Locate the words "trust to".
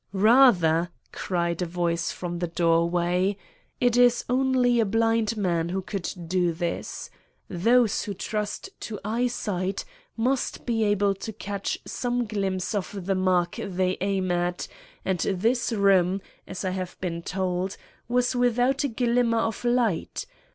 8.15-8.99